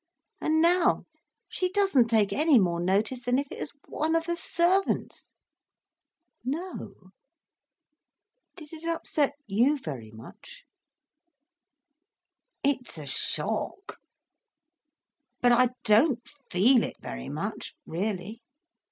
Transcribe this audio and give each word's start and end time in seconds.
And 0.41 0.63
now, 0.63 1.03
she 1.47 1.69
doesn't 1.69 2.07
take 2.07 2.33
any 2.33 2.57
more 2.57 2.79
notice 2.79 3.21
than 3.21 3.37
if 3.37 3.45
it 3.51 3.59
was 3.59 3.71
one 3.87 4.15
of 4.15 4.25
the 4.25 4.35
servants." 4.35 5.31
"No? 6.43 7.11
Did 8.55 8.73
it 8.73 8.83
upset 8.89 9.35
you 9.45 9.77
very 9.77 10.09
much?" 10.09 10.63
"It's 12.63 12.97
a 12.97 13.05
shock. 13.05 13.99
But 15.39 15.51
I 15.51 15.69
don't 15.83 16.27
feel 16.49 16.83
it 16.83 16.97
very 16.99 17.29
much, 17.29 17.75
really. 17.85 18.41